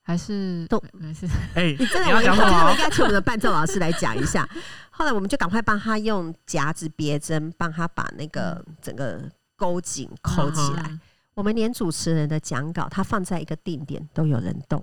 [0.07, 2.77] 还是都没事，哎，你真的，你要我讲什么我应？
[2.77, 4.47] 该请我们的伴奏老师来讲一下。
[4.91, 9.19] 后来我们就赶快帮他用夹子别针，帮他把那个整个
[9.55, 10.83] 勾紧扣起来。
[10.87, 10.99] 嗯
[11.33, 14.81] 我们连主持人的讲稿，他放在一个定点都有人动，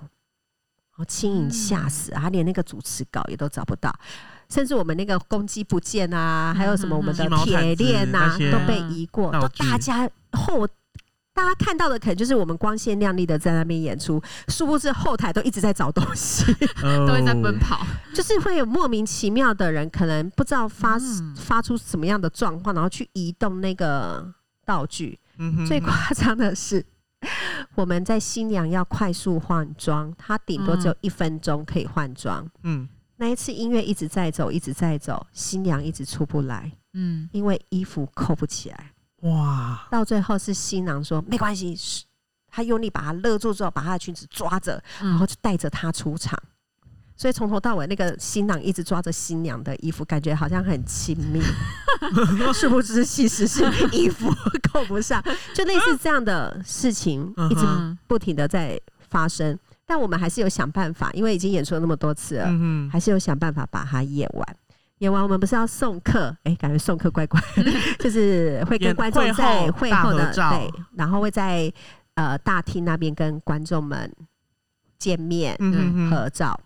[0.91, 2.21] 好轻盈吓死啊！
[2.25, 3.91] 他连那个主持稿也都找不到，
[4.53, 10.69] 甚至我们那个公鸡不见啊，还有什么我们的铁链啊都被移过，都大家后。
[11.35, 16.45] 大家看到的可能就是我们光鲜亮丽的在那边演出，殊不知后台都一直在找东西，
[16.77, 17.81] 都都会在奔跑，
[18.13, 21.35] 就是会有莫名其妙的人，可能不知道发、嗯。
[21.35, 24.31] 发出什么样的状况，然后去移动那个
[24.67, 25.19] 道具。
[25.39, 26.85] 嗯哼最夸张的是，
[27.77, 32.47] 我们在新娘要快速换装，她顶多只有一分钟可以换装。
[32.65, 32.87] 嗯，
[33.23, 38.91] 那一次音乐一直在走，一直在走，新娘一直出不来，嗯因为衣服扣不起来。
[39.21, 41.79] 哇，到最后是新郎说没关系，
[42.51, 46.37] 他用力把她勒住之后，把她的裙子抓着，然后嗯，就带着她出场。
[47.17, 51.41] 所以从头到尾，那个新郎一直抓着新娘的衣服，感觉好像很亲密，
[52.53, 54.29] 殊不知其实是衣服
[54.73, 55.23] 扣不上，
[55.55, 59.57] 就类似这样的事情一直嗯不停的在发生。
[59.87, 64.57] 但我们还是有想办法，因为已经演出了那么多次了，嗯哼，还是有想办法把它演完。
[64.99, 66.35] 演完我们不是要送客？
[66.45, 67.41] 哎、感觉送客怪怪，
[67.99, 71.73] 就是会跟观众在会后的合照对，然后会在
[72.15, 74.09] 呃大厅那边跟观众们
[74.99, 76.59] 见面、嗯合照。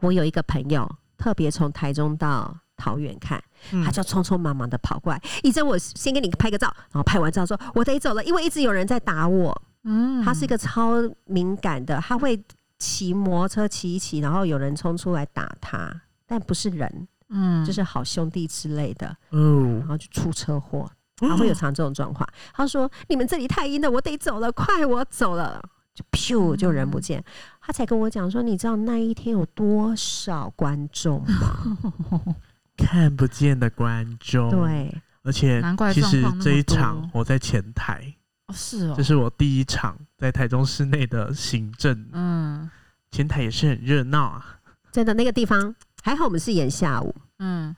[0.00, 3.38] 我有一个朋友特别从台中到桃园看，
[3.72, 9.62] 嗯他就匆匆忙忙的跑过来，一真我先给你拍个照，然后拍完照说我得走了，因为一直有人在打我。
[9.84, 10.92] 嗯他是一个超
[11.24, 12.40] 敏感的，他会
[12.78, 15.94] 骑摩托车骑一骑，然后有人冲出来打他，
[16.26, 22.28] 但不是人，嗯就是好兄弟之类的，嗯然，后就出车祸，他会有常这种状况。
[22.52, 25.62] 他说：“你们这里太阴了，我得走了，快，我走了。”
[25.92, 27.22] 就咻就人不见。
[27.60, 32.36] 他才跟我讲说，你知道那一天有多少观众吗？
[32.78, 38.14] 看不见的观众，，对，而且难怪其实这一场我在前台，
[38.50, 42.70] 哦是哦这，是我第一场在台中市内的行政，嗯
[43.10, 44.60] 前台也是很热闹啊。
[44.92, 47.14] 真的那个地方还好，我们是演下午。
[47.38, 47.74] 嗯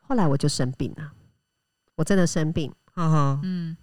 [0.00, 1.12] 后来我就生病了，
[1.94, 2.72] 我真的生病。
[2.94, 3.76] 嗯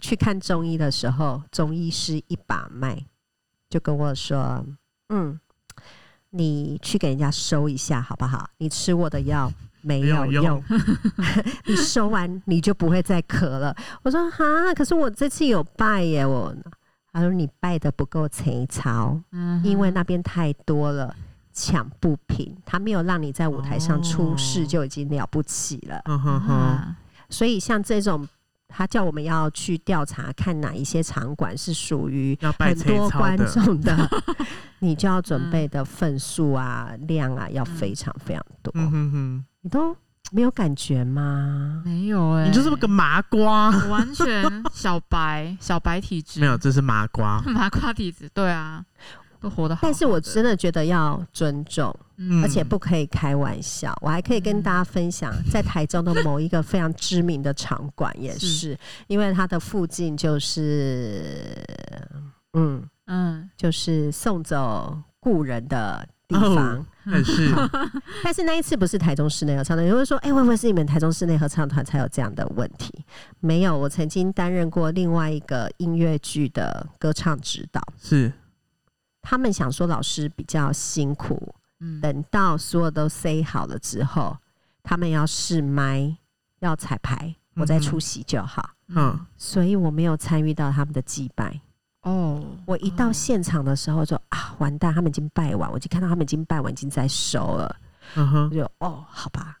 [0.00, 3.06] 去看中医的时候，中医师一把脉
[3.70, 4.62] 就跟我说
[5.08, 5.40] ：“嗯，
[6.30, 8.50] 你去给人家收一下好不好？
[8.58, 9.50] 你吃我的药
[9.84, 10.62] 没有用，
[11.66, 16.54] 你 收完你就不会再咳了。”我说：“哈，可是我这次有拜耶，我。”
[17.12, 21.14] 他说：“你拜的不够虔诚，嗯，因为那边太多了。”
[21.56, 26.02] 抢不平，他没有让你在舞台上出事哦就已经了不起了。
[26.06, 26.96] 嗯哼哼，啊
[27.30, 28.26] 所以像这种，
[28.76, 34.10] 他叫我们要去调查，看哪一些场馆是属于要拜很多观众的，
[34.80, 38.72] 你就要准备的份数啊、量啊，要非常非常多。
[38.74, 39.96] 嗯哼哼，你都
[40.32, 41.82] 没有感觉吗？
[41.84, 47.40] 没有哎，你就是个麻瓜，完全小白小白体质，没有，这是麻瓜。
[47.46, 48.84] 麻瓜体质，对啊，
[49.44, 49.92] 都活得好好的。
[49.92, 53.96] 但是我真的觉得要尊重，嗯而且不可以开玩笑。
[54.00, 61.56] 我还可以跟大家分享，在台中的某一个非常知名的场馆也是是，因为它的附近就是，
[62.54, 66.86] 嗯，嗯就是送走故人的地哦方。
[67.06, 67.52] 但是
[68.24, 72.90] 但是那一次不是台中室内合唱团，有人说，哎、会不会是你们台中室内合唱团才有这样的问题？
[73.40, 78.32] 没有，我曾经担任过另外一个音乐剧的歌唱指导，是
[79.24, 81.98] 他们想说老师比较辛苦，嗯。
[82.02, 84.36] 等到所有都 say 好了之后，
[84.82, 86.14] 他们要试麦，
[86.60, 88.70] 要彩排，我再出席就好。
[88.88, 89.18] 嗯。
[89.38, 91.58] 所以我没有参与到他们的祭拜。
[92.02, 97.76] 哦，我一到现场的时候就啊，完蛋，他们已经拜完，我就看到他们已经拜完，已经在收了。
[98.16, 98.44] 嗯哼。
[98.50, 99.58] 我就哦，好吧，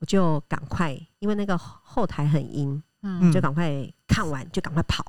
[0.00, 3.32] 我就赶快，因为那个后台很阴，嗯。
[3.32, 5.02] 就赶快看完就赶快跑，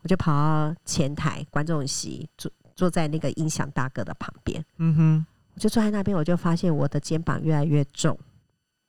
[0.00, 8.16] 我就跑到前台观众席坐坐在那个音响大哥的旁边，嗯哼，我就坐在那边，我就发现我的肩膀越来越重，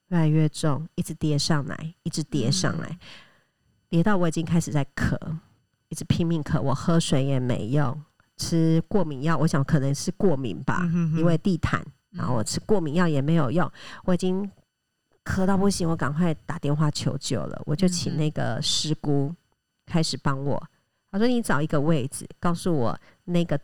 [0.10, 3.00] 越来越重，一直跌上来，一直跌上来，
[3.90, 5.18] 跌到我已经开始在咳，
[5.90, 8.04] 一直拼命咳，我喝水也没用，
[8.36, 11.84] 吃过敏药，我想可能是过敏吧，嗯哼哼因为地毯。
[12.12, 13.70] 然后我吃过敏药也没有用，
[14.06, 14.50] 我已经
[15.24, 17.62] 咳到不行，我赶快打电话求救了。
[17.66, 19.32] 我就请那个师姑
[19.86, 20.62] 开始帮我，
[21.12, 23.60] 他说：“你找一个位置，告诉我那个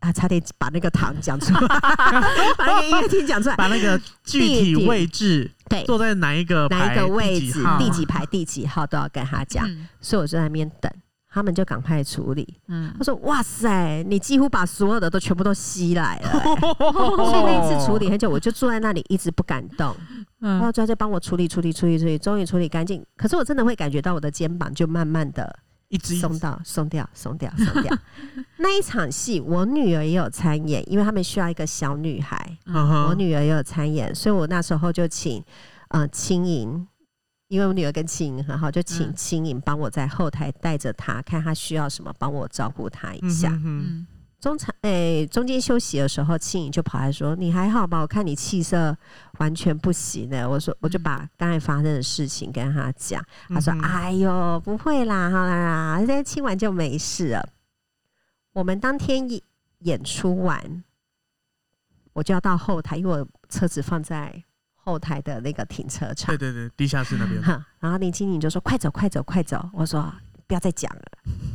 [0.00, 1.60] 啊，差点把那个糖讲出来，
[2.56, 3.56] 把那个音乐厅讲出来。
[3.56, 9.68] 把那个具体位置对，坐在哪一个哪一个位置第几排、第几号都要跟他讲。
[9.68, 10.90] 嗯所以我就在那边等，
[11.30, 12.56] 他们就赶快处理。
[12.68, 19.94] 嗯他说：“哇塞，你几乎把所有的都全部都吸来了、 欸所以那一次处理很久，我就坐在那里一直不敢动。
[20.38, 23.04] 然后嗯就在帮我处理、处理、处理、处理，终于处理干净。
[23.16, 25.58] 可是我真的会感觉到我的肩膀就慢慢的
[25.88, 27.98] 一直松到、松掉、松掉、松掉。
[28.58, 35.42] 那一场戏，我女儿也有参演，因为他们需要一个小女孩， 嗯我女儿也有参演，所以我那时候就请
[35.88, 36.86] 呃青莹，
[37.48, 39.14] 因为我女儿跟青莹很好，就请嗯。
[39.16, 43.48] 青莹帮我在后台带着她，看她需要什么，帮我照顾她一下。
[43.48, 43.84] 嗯哼哼。
[43.86, 44.06] 嗯
[44.40, 48.00] 中场诶、中间休息的时候，庆颖就跑来说：“你还好吧？
[48.00, 48.96] 我看你气色
[49.38, 57.48] 完全不行呢。”我说：“我就把刚才发生的事情跟他讲。”他说：“嗯哼哎呦，不会啦，好啦啦，现在亲完就没事了。”
[58.54, 59.42] 我们当天演
[59.80, 60.84] 演出完，
[62.12, 64.44] 我就要到后台，因为我车子放在
[64.76, 66.52] 后台的那个停车场对。
[66.52, 70.12] 对对，地下室那边，哈， 然后林青颖就说：“快走，快走，快走！”我说
[70.48, 71.02] ：“不要再讲了，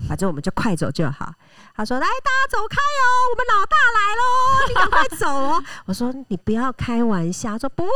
[0.08, 1.34] 反正我们就快走就好。”
[1.76, 4.22] 他说：“来，大家走开哦，我们老大来喽，
[4.70, 7.90] 你赶快走哦。”我说：“你不要开玩笑。”他说：“不会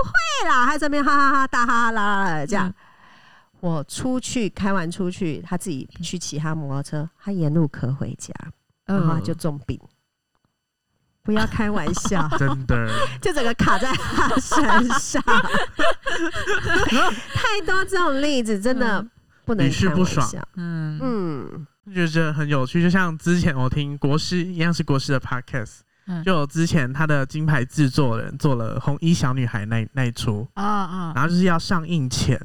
[0.49, 2.73] 啦。”他这边哈哈哈大哈哈啦啦这样。
[3.59, 8.33] 我出去开完出去，他自己去骑他摩托车，他沿路可回家，
[8.85, 9.79] 然后他就重病。
[11.23, 12.89] 不要开玩笑， 真的，
[13.21, 15.21] 就整个卡在他身上。
[17.33, 19.11] 太多这种例子，真的嗯
[19.47, 20.47] 不能屡试开玩不爽笑。
[20.55, 22.81] 嗯嗯，就觉得很有趣。
[22.83, 32.37] 就像之前我听国师一样是国师的 podcast，嗯就有之前他的金牌制作人做了《红衣小女孩》那那一出，啊啊，然后就是要上映前，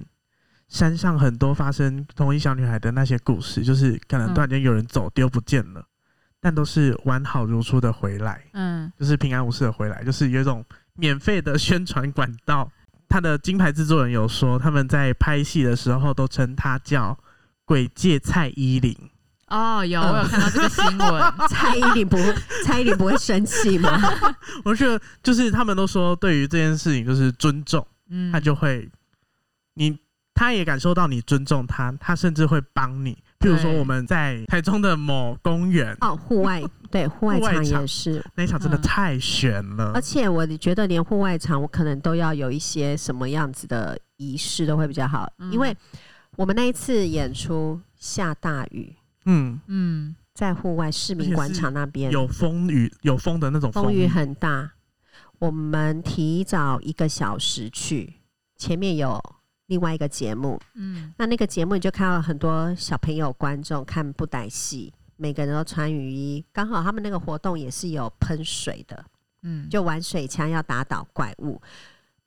[0.69, 5.85] 山上很多发生红衣小女孩的那些故事，就是可能突然间有人走丢不见了，
[6.41, 12.71] 但都是完好如初的回来，嗯就是平安无事的回来，就是有一种免费的宣传管道。
[13.13, 17.19] 他的金牌制作人有说，他们在拍戏的时候都称他叫
[17.67, 18.97] “鬼界蔡依林”，
[19.49, 22.17] 哦，有我有看到这个新闻， 蔡依林不
[22.65, 24.01] 蔡依林不会生气吗？
[24.65, 28.89] 我觉得就是他们都说，对于这件事情就是尊重，嗯他就会
[29.75, 29.99] 你
[30.33, 33.23] 他也感受到你尊重他，他甚至会帮你。
[33.43, 35.97] 譬如说我们在台中的某公园。
[36.01, 38.83] 哦，户外 对户外场也是，那一场，真的嗯。
[38.83, 39.93] 太悬了。
[39.95, 40.01] 而。
[40.01, 45.51] 且我觉得连户外场，我可能都要有一些什么样子的仪式都会比较好，嗯。
[45.53, 45.77] 因为
[46.37, 50.15] 我们那一次演出下大雨，嗯，嗯。
[50.35, 54.07] 在户外市民广场那边有风雨有风的那种风雨。
[54.07, 54.73] 很大，
[55.39, 58.15] 我们提早一个小时去，
[58.57, 59.23] 前面有
[59.73, 69.03] 另外一个节目，嗯那那个节目你就看到很多小朋友观众看布袋戏，每个人都穿雨衣，刚好他们那个活动也是有喷水的，
[69.45, 71.59] 嗯，就玩水枪要打倒怪物。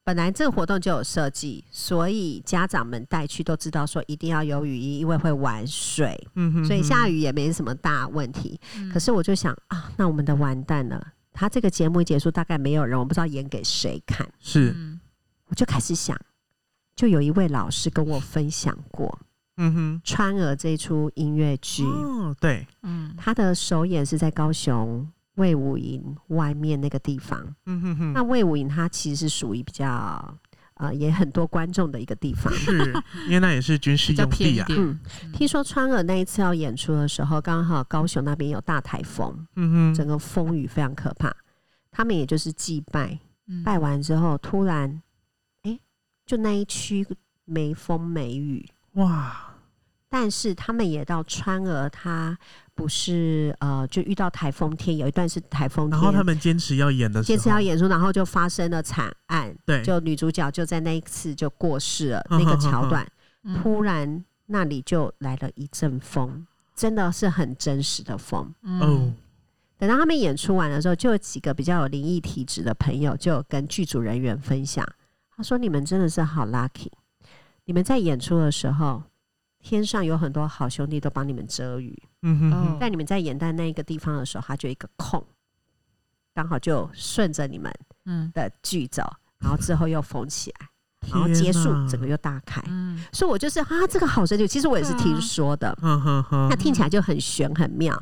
[0.03, 8.59] 本来这个活动就有设计，所以家长们带去都知道说一定要有雨衣，因为会玩水，嗯哼所以下雨雨也没什么大问题。
[8.77, 11.13] 嗯可是我就想啊，那我们的完蛋了。
[11.31, 14.27] 他这个节目一结束，大概没有人，我不知道演给谁看。
[14.39, 14.99] 是嗯
[15.47, 16.19] 我就开始想，
[16.95, 19.17] 就有一位老师跟我分享过
[19.57, 27.55] 嗯哼《川儿》这出音乐剧，哦对嗯他的首演是在高雄魏武营外面那个地方。
[27.65, 30.37] 嗯哼哼那魏武营它其实是属于比较
[30.75, 32.53] 呃也很多观众的一个地方。
[32.53, 32.93] 是
[33.27, 34.65] 因为那也是军事用地啊。
[34.69, 34.99] 嗯，
[35.33, 41.33] 听说川儿那一次要演出的时候，刚好高雄那边有大台风，嗯哼，整个风雨非常可怕。
[41.91, 45.01] 他们也就是祭拜，嗯拜完之后，突然，哎、
[46.25, 47.05] 就那一区
[47.45, 49.53] 没风没雨，哇，
[50.09, 52.37] 但是他们也到川儿，他
[52.73, 63.07] 不是呃，就遇到台风天，有一段是台风然后他天，们坚持要演的时候，坚持要演出，然后就发生了惨案，对，就女主角就在那一次就过世了，嗯那个桥段，
[63.43, 63.61] 嗯。
[63.61, 68.51] 突然那里就来了一阵风，真的是很真实的风。
[68.63, 68.81] 嗯。
[68.81, 69.13] 哦，
[69.77, 74.83] 等到他们演出完的时候，就有几个比较有灵异体质的朋友就有跟剧组人员分享，
[75.35, 76.91] 他说：“你们真的是好 lucky，
[77.65, 79.03] 你们在演出的时候，
[79.59, 85.21] 天上有很多好兄弟都帮你们遮雨，哦嗯哼哼，在你们在演在那一个地方的时候，他就一个空，
[86.33, 87.71] 刚好就顺着你们
[88.05, 89.03] 嗯的剧走，
[89.39, 90.69] 然后之后又缝起来，
[91.11, 92.61] 然后结束，整个又大开。
[92.67, 98.01] 嗯所以我就是啊，这个好神奇，其实我也是听说的，嗯哼哼，那听起来就很玄很妙。”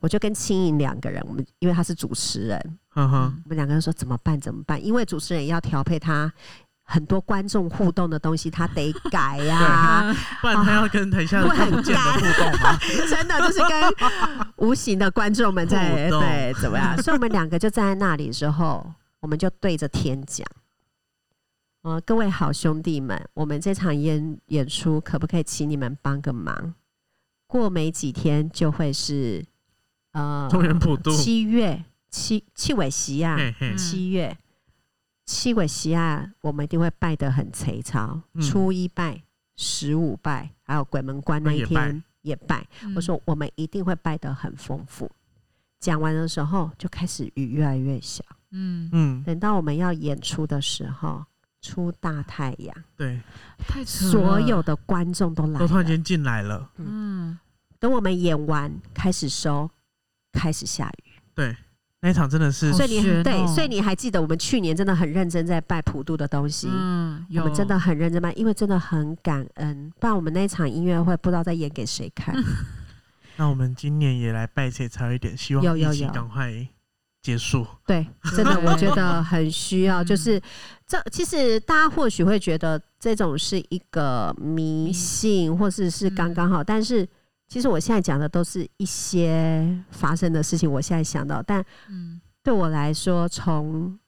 [0.00, 4.38] 我就跟青颖两个人，我们因为他是主持人，哼哼，嗯我们两个人说怎么办？
[4.38, 4.84] 怎么办？
[4.84, 6.30] 因为主持人要调配他
[6.84, 12.78] 很多观众互动的东西，他得改呀、不然他要跟台下的会很看不见的互动吗？
[13.08, 13.70] 真的就是跟
[14.56, 16.96] 无形的观众们在对怎么样？
[17.02, 18.86] 所以我们两个就站在那里之后，
[19.20, 20.46] 我们就对着天讲。
[21.82, 26.74] 呃，各位好兄弟们，我们这场演演出可不可以请你们帮个忙？
[27.46, 29.44] 过没几天就会是
[30.12, 34.36] 呃中原普渡，七月七七尾席啊，嘿嘿，七月
[35.26, 38.42] 七鬼西啊，我们一定会拜得很贼操，嗯。
[38.42, 39.22] 初一拜，
[39.56, 41.70] 十五拜，还有鬼门关那一也拜。
[41.70, 42.66] 天也拜。
[42.82, 42.94] 嗯。
[42.94, 45.10] 我说我们一定会拜得很丰富。
[45.80, 51.22] 讲完的时候就开始雨越来越小，嗯，嗯，等到我们要演出的时候，
[51.60, 53.20] 出大太阳，对，
[53.58, 54.10] 太扯了。
[54.10, 55.58] 所有的观众都来了。
[55.58, 57.38] 都突然间进来了，嗯。
[57.78, 59.70] 等我们演完开始收，
[60.32, 61.12] 开始下雨。
[61.34, 61.54] 对，
[62.04, 66.68] 那一场真的是所以你悬对，哦所以你还记得我们去年真的很认真在拜普渡的东西。
[66.70, 72.36] 嗯，我们真的很认真拜，因为真的很感恩，不然我们那一场音乐会不知道在演给谁看。
[73.36, 76.52] 那我们今年也来拜谢超一点，希望疫情有有有赶快
[77.22, 77.66] 结束。
[77.86, 80.02] 对，真的 我觉得很需要。
[80.02, 80.38] 嗯就是
[80.86, 87.08] 这，其实大家或许会觉得这种是一个迷信，或者是刚刚好，但是
[87.48, 92.20] 其实我现在讲的都是一些发生的事情，我现在想到，但嗯。
[92.42, 93.98] 对我来说，从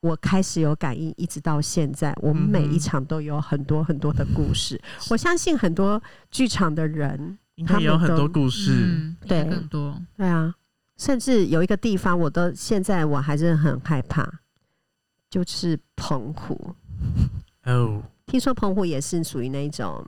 [0.00, 4.80] 我开始有感应，一直到现在，我们每一场都有很多很多的故事。
[5.10, 9.44] 我相信很多剧场的人，应该也有很多故事，嗯对。
[9.44, 10.54] 更多，对啊，
[10.96, 14.26] 甚至有一个地方，我都现在我还是很害怕，
[15.28, 16.74] 就是澎湖。
[17.64, 20.02] 哦，听说澎湖也是属于那种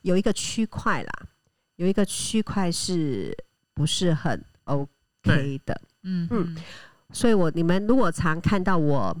[0.00, 1.12] 有一个区块啦，
[1.82, 3.36] 有一个区块是
[3.74, 5.80] 不是很 OK 的？
[6.04, 6.56] 嗯嗯
[7.12, 9.16] 所以我你们如果常看到我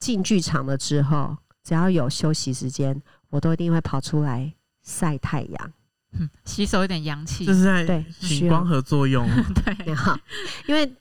[0.00, 5.72] 进剧场了之后，只要有休息时间，我都一定会跑出来晒太阳。
[6.18, 8.04] 嗯，吸收一点阳气这，是在对
[8.48, 9.24] 光合作用。
[9.54, 10.18] 对，好，
[10.66, 10.92] 因为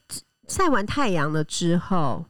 [0.47, 2.23] 晒完太阳了之后，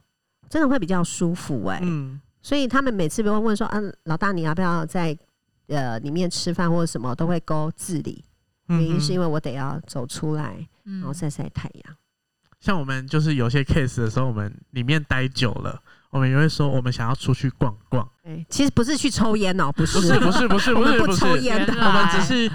[0.48, 5.14] 真的会比较舒服哎、嗯，所以他们每次都会问说：“嗯、老大，你要不要在
[5.66, 8.24] 呃里面吃饭或者什么？”都会勾自理。
[8.68, 11.96] 原因是因为为我得要走出来，然后嗯晒晒太阳。
[12.60, 18.08] 像我们就是有些 case 的时候，我们里面待久了，我们也会说我们想要出去逛逛。
[18.24, 22.50] 哎，其实不是去抽烟哦， 不是，不是不是不是我们不不是不，抽烟的我们只是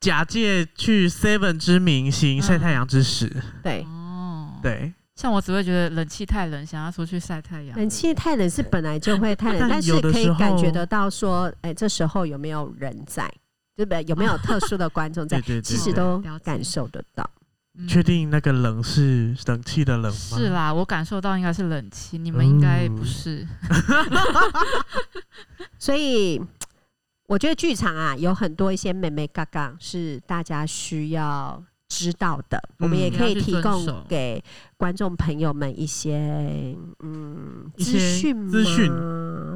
[0.00, 3.30] 假借去 Seven 之名行嗯晒太阳之实。
[3.62, 3.84] 对。
[3.86, 7.76] 哦，，对，像我只会觉得冷气太冷，想要出去晒太阳。
[7.76, 13.30] 冷气太冷是本来就会太冷，但但是可以感觉得到说，哎、这时候有没有人在，
[13.74, 14.04] 对不对？
[14.06, 15.60] 有没有特殊的观众在对？
[15.60, 17.28] 对对，其实都感受得到。
[17.74, 20.36] 嗯确定那个冷是冷气的冷吗？
[20.36, 23.48] 是啦，我感受到应该是冷气，你们应该不嗯是。
[25.80, 26.38] 所以
[27.28, 34.44] 我觉得剧场啊，有很多一些美美嘎嘎是大家需要知道的，我们也可以提供守给
[34.76, 38.92] 观众朋友们一些嗯资讯资讯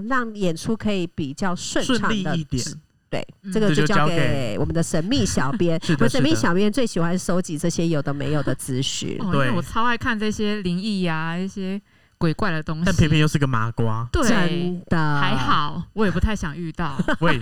[0.09, 2.65] 让演出可以比较顺顺畅的利一点。
[3.09, 5.81] 对，嗯这个就交给给我们的神秘小编。
[5.91, 9.17] 我们神秘小编最喜欢收集这些有的没有的资讯。
[9.21, 11.81] 哦，因对为我超爱看这些灵异呀、一些
[12.19, 12.83] 鬼怪的东西。
[12.85, 14.09] 但偏偏又是个麻瓜。
[14.11, 16.97] 对真，的还，好，我也不太想遇到。
[17.21, 17.39] 喂，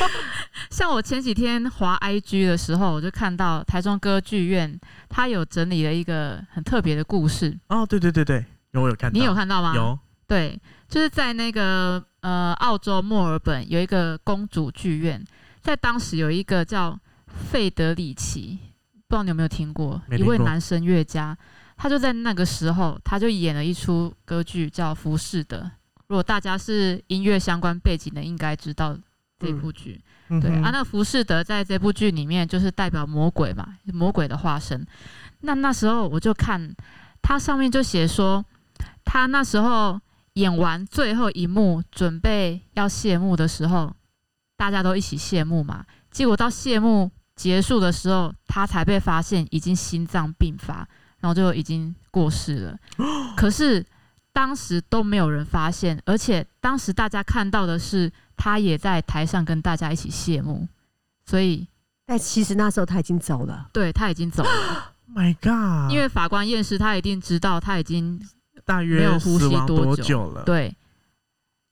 [0.70, 4.78] 像我前几天滑 IG 的时候，我就看到台中歌剧院，
[5.08, 9.74] 它有整理了一个很特别的故事，哦，对对对对，有我有看到，你有看到吗？。
[9.74, 10.56] 有对，
[10.90, 15.24] 就是在那个呃澳洲墨尔本有一个公主剧院，
[15.62, 18.58] 在当时有一个叫费德里奇，
[19.06, 21.38] 不知道你有没有听过，一位男声乐家，
[21.76, 25.58] 他就在那个时候，他就演了一出歌剧叫《浮士德》。
[26.08, 28.98] 如果大家是音乐相关背景的，应该知道
[29.38, 30.00] 这部剧。
[30.40, 34.84] 对啊，那浮士德在这部剧里面就是代表魔鬼嘛，魔鬼的化身。
[35.42, 36.74] 那那时候我就看，
[37.22, 38.44] 他上面就写说，
[39.04, 40.00] 他那时候
[40.34, 43.94] 演完最后一幕，准备要谢幕的时候，
[44.56, 45.84] 大家都一起谢幕嘛。
[46.10, 50.86] 结果到谢幕结束的时候，他才被发现已经心脏病发，
[51.18, 52.78] 然后就已经过世了。
[53.36, 53.84] 可是
[54.32, 60.66] 当时都没有人发现，而且当时大家看到的是他也在台上跟大家一起谢幕，
[61.26, 61.66] 所以
[62.06, 63.68] 但其实那时候他已经走了。
[63.72, 64.50] 对他已经走了，，
[65.08, 68.20] Oh My God，因为法官验尸，他一定知道他已经
[68.70, 70.44] 大约没有呼吸多久了？
[70.44, 70.74] 对，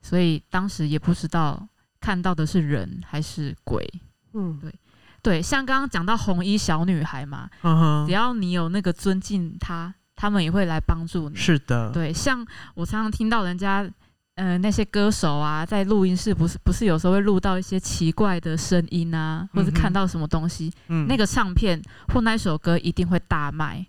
[0.02, 1.68] 所以当时也不知道
[2.00, 3.88] 看到的是人还是鬼。
[4.34, 4.74] 嗯，对
[5.22, 11.36] 对，像刚刚讲到红衣小女孩嘛，嗯哼，只要你有那个尊敬她，他们也会来帮助你。
[11.36, 12.44] 是的，对，像
[12.74, 13.88] 我常常听到人家，
[14.34, 21.80] 呃，那些歌手啊，在录音室不是不是有时候会录到一些奇怪的声音啊，或者看到什么东西，嗯那个唱片
[22.12, 23.84] 或那首歌一定会大卖。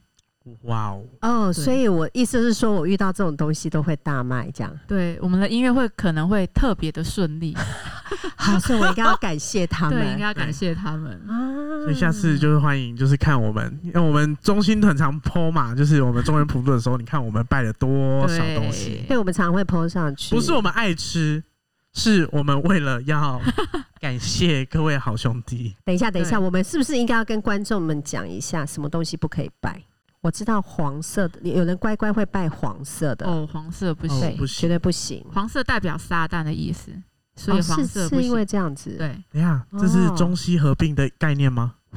[0.64, 4.78] 哇哦，哦，所以我意思是说，我遇到这种东西都会大卖，这样。
[4.88, 7.56] 对，我们的音乐会可能会特别的顺利。
[8.36, 10.00] 好，所以我应该要感谢他们。
[10.00, 11.12] 对，应该要感谢他们。
[11.28, 20.34] 啊，所以下次就是欢迎，就是看我们，因为我们中心很常 PO 嘛，就是我们中原普渡的时候，你看我们拜了多少东西，对，我们常常会 PO 上去。
[20.34, 21.43] 不是我们爱吃，
[21.93, 23.39] 是我们为了要
[24.00, 25.76] 感谢各位好兄弟。
[25.86, 29.80] 等一下，等一下，我们是不是应该要跟观众们讲一下，什么东西不可以拜？
[30.22, 35.26] 我知道黄色的，有人乖乖会拜黄色的，哦，黄色不行，对，不行绝对不行。
[35.34, 36.91] 黄色代表撒旦的意思，
[37.36, 38.07] 所以哦黄色。
[38.09, 41.76] 是因为这样子，对，等一下，这是哦中西合并的概念吗？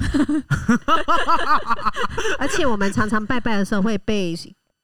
[2.39, 4.35] 而且我们常常拜拜的时候会被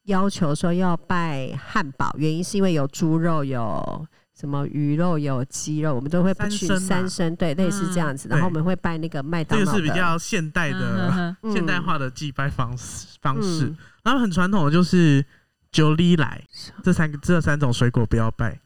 [0.04, 4.06] 要求说要拜汉堡，原因是因为有猪肉、有
[4.38, 8.28] 什么鱼肉、有鸡肉，我们都会不去三牲嘛三牲，对，类似这样子。
[8.28, 13.66] 然后我们会拜那个麦当劳的，这个是比较现代嗯的、 现代化的祭拜方式方式。
[13.66, 15.22] 嗯然后很传统的就是
[15.70, 16.42] 九里来
[16.82, 18.58] 这三个这三种水果不要拜，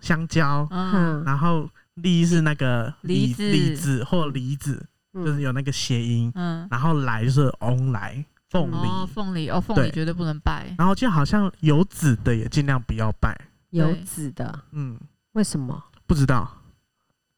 [0.00, 6.30] 香蕉，嗯，嗯然后梨是那个梨子梨子或梨子，嗯就是有那个谐音。
[6.36, 10.72] 嗯，然后来就是翁来凤梨，哦，凤梨，哦，凤梨绝对不能拜。
[10.78, 13.36] 然后就好像有籽的也尽量不要拜。
[13.72, 14.02] 有对。
[14.04, 14.98] 籽的，嗯，
[15.32, 15.82] 为什么？
[16.06, 16.62] 不知道，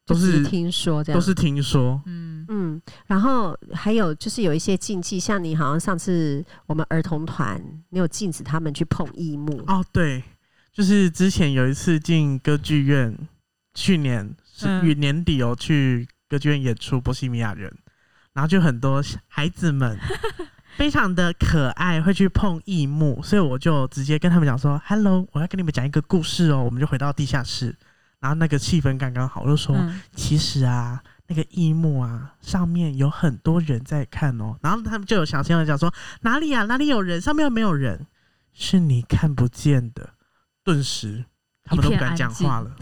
[0.05, 2.01] 都是听说这样，都是听说。
[2.05, 7.59] 嗯，嗯，然后还有就是有一些禁忌，像你好像上次我们儿童团，
[7.89, 10.23] 你有禁止他们去碰异木，哦，对，
[10.71, 13.17] 就是之前有一次进歌剧院，
[13.73, 14.99] 去年是嗯。
[14.99, 17.69] 年底有去歌剧院演出《波西米亚人》，
[18.33, 19.97] 然后就很多孩子们
[20.75, 27.75] 非常的可爱，会去碰异木，所以我就直接跟他们讲说：“Hello，我要跟你们讲一个故事哦。”我们就回到地下室，
[28.19, 34.57] 然后那个气氛刚刚好，我就说：“嗯其实啊，那个异木啊，上面有很多人在看哦。
[34.61, 37.21] 然后他们就有小朋友讲说，哪里啊，哪里有人？
[37.21, 38.05] 上面又没有人，
[38.53, 40.09] 是你看不见的。
[40.63, 41.23] 顿时，
[41.63, 42.75] 他们都不敢讲话了。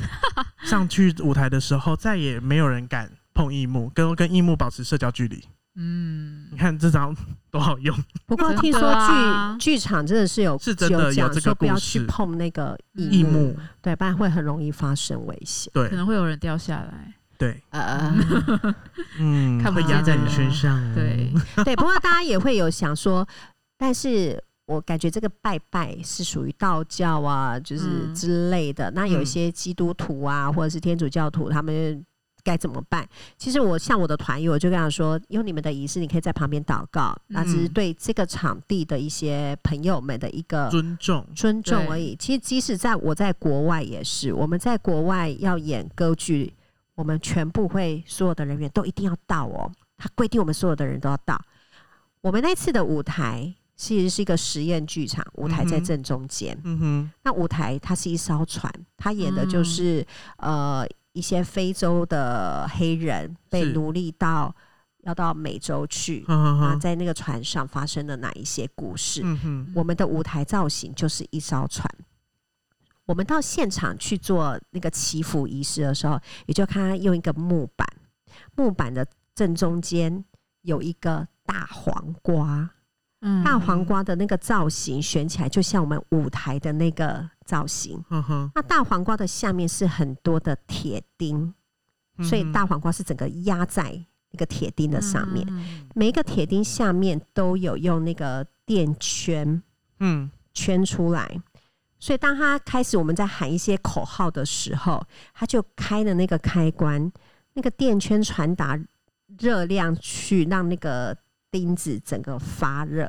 [0.64, 5.44] 上去舞台的时候，再也没有人敢碰异木，跟跟异木保持社交距离。
[5.76, 6.48] 嗯。
[6.52, 7.16] 你，看这张
[7.50, 15.72] 多好用，不过听说啊剧剧场真的是有是真的有讲这个说不要去碰那个异幕，对，不然会很容易发生危险。
[15.74, 15.90] 对。
[15.90, 17.14] 可能会有人掉下来。
[17.36, 18.14] 对，呃，
[19.20, 20.78] 嗯， 看不会压在你身上。
[20.78, 21.34] 哦，对，
[21.66, 23.28] 对，不过大家也会有想说，
[23.78, 28.16] 但是我感觉这个拜拜是属于道教啊，就是嗯。
[28.16, 28.90] 之类的。
[28.92, 32.06] 那有一嗯些基督徒啊，或者是天主教徒，他们
[32.44, 33.08] 该怎么办？
[33.38, 42.16] 其实我像我的团友，我就跟他说，用你们的仪式，你可以在旁边祷告，那只是嗯对这个场地的一些朋友们的一个尊重，尊重而已。
[42.16, 46.54] 其实即使在我在国外也是，我们在国外要演歌剧，
[46.96, 51.40] 我们全部会所有的人员都一定要到哦，他规定我们所有的人都要到。
[52.22, 56.58] 我们那次的舞台其实是一个实验剧场，舞台在正中间。
[56.64, 64.54] 嗯哼，那舞台它是一艘船，它演的就嗯是、呃一些非洲的黑人被奴隶到
[65.04, 69.22] 要到美洲去，啊，在那个船上发生的哪一些故事。
[69.24, 71.88] 嗯，我们的舞台造型就是一艘船。
[73.06, 77.86] 我们到现场去做那个祈福仪式的时候，也就看他用一个木板，
[78.56, 79.06] 木板的
[79.36, 80.24] 正中间
[80.62, 82.70] 有一个大黄瓜，
[83.24, 88.04] 嗯大黄瓜的那个造型选起来就像我们舞台的那个造型。
[88.10, 91.54] 嗯哼，那大黄瓜的下面是很多的铁钉，
[92.22, 95.46] 所以大黄瓜是整个压在那个铁钉的上面。
[95.50, 99.64] 嗯每一个铁钉下面都有用那个垫圈
[100.00, 101.42] 嗯圈出来。
[102.00, 105.02] 所以当他开始我们在喊一些口号的时候，
[105.34, 107.10] 他就开了那个开关，
[107.54, 108.78] 那个垫圈传达
[109.40, 111.18] 热量去让那个
[111.54, 113.08] 钉子整个发热，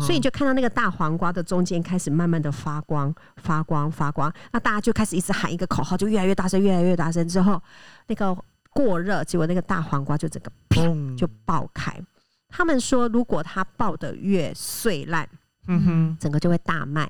[0.00, 4.32] 所以你就看到那个大黄瓜的中间开始慢慢的发光、发光、发光。
[4.52, 7.28] 那大家就开始一直喊一个口号，就越来越大声、越来越大声。
[7.28, 7.62] 之后
[8.06, 8.34] 那个
[8.70, 11.94] 过热，结果那个大黄瓜就整个砰就爆开。
[12.48, 15.28] 他们说，如果它爆的越碎烂，
[15.66, 17.06] 嗯哼，整个就会大卖。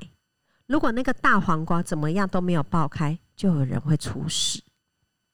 [0.67, 4.61] 如果那个大黄瓜怎么样都没有爆开，就有人会出事。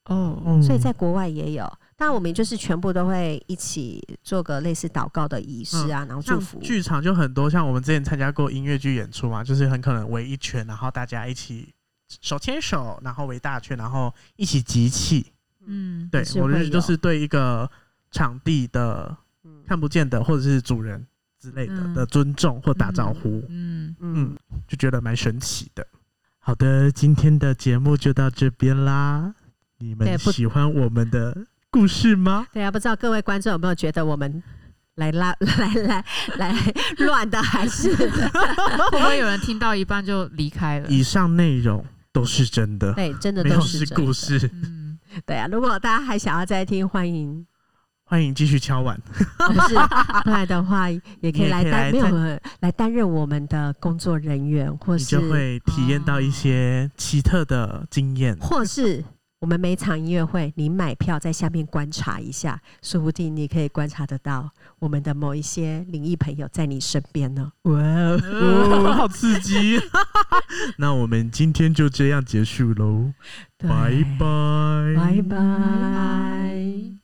[0.04, 6.58] 哦，嗯所以在国外也有，当然我们就是全部都会一起做个类似祷告的仪式啊，然后祝福。
[6.60, 11.72] 剧场就很多，像我们之前参加过音乐剧演出嘛，就是很可能围一圈，然后大家一起
[12.20, 15.26] 手牵手，然后围大圈，然后一起集气。
[15.66, 17.70] 嗯，对，我觉得就是对一个
[18.10, 21.06] 场地的嗯看不见的或者是主人
[21.40, 24.36] 之类的、嗯的尊重或打招呼，嗯，嗯，
[24.68, 25.86] 就觉得蛮神奇的。
[26.38, 29.34] 好的，今天的节目就到这边啦。
[29.78, 32.46] 你们喜欢我们的故事吗？
[32.52, 34.40] 对啊，不知道各位观众有没有觉得我们
[34.94, 36.04] 来拉 来来
[36.36, 36.54] 来
[36.98, 38.06] 乱的，还是 会
[38.92, 40.88] 不会有人听到一半就离开了？
[40.88, 44.12] 以上内容都是真的，对，真的都是真的故。
[44.12, 44.48] 事。
[44.52, 44.96] 嗯，
[45.26, 47.44] 对啊，如果大家还想要再听，欢迎。
[48.06, 48.94] 欢迎继续敲碗。
[49.38, 49.74] 哦不是，
[50.24, 58.36] 不然的话也可以来担没有来担任我们的工作人员，或你是就会体验到一些奇特的经验。
[58.36, 59.02] 或是
[59.40, 67.52] 我们每场音乐会，你买票在下面观察一下，说不定你可以观察得到我们的某一些灵异朋友在你身边呢。
[67.64, 68.18] 哇哦！
[68.22, 69.78] 哦，好刺激！
[70.78, 73.12] 那我们今天就这样结束喽，
[73.58, 77.03] 对拜拜，拜拜。